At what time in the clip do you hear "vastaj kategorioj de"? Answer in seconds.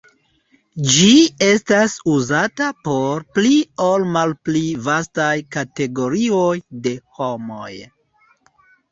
4.87-6.95